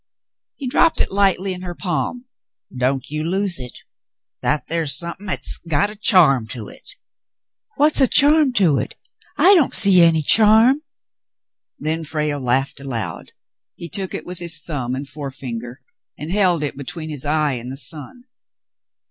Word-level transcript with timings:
He 0.55 0.65
dropped 0.67 0.99
it 0.99 1.11
lightly 1.11 1.53
in 1.53 1.61
her 1.61 1.75
palm. 1.75 2.25
"Don't 2.75 3.07
you 3.11 3.23
lose 3.23 3.57
hit. 3.59 3.83
That 4.41 4.65
thar's 4.67 4.97
somethin' 4.97 5.29
'at's 5.29 5.57
got 5.69 5.91
a 5.91 5.95
charm 5.95 6.47
to 6.47 6.69
hit." 6.69 6.95
"\\Tiat's 7.77 8.01
a 8.01 8.07
'charm 8.07 8.51
to 8.53 8.77
hit'? 8.79 8.95
I 9.37 9.53
don't 9.53 9.75
see 9.75 10.01
any 10.01 10.23
charm." 10.23 10.81
Then 11.77 12.03
Frale 12.03 12.39
laughed 12.41 12.79
aloud. 12.79 13.33
He 13.75 13.89
took 13.89 14.15
it 14.15 14.25
with 14.25 14.39
his 14.39 14.57
thumb 14.57 14.95
and 14.95 15.07
forefinger 15.07 15.83
and 16.17 16.31
held 16.31 16.63
it 16.63 16.75
between 16.75 17.11
his 17.11 17.23
eye 17.23 17.53
and 17.53 17.71
the 17.71 17.77
sun. 17.77 18.23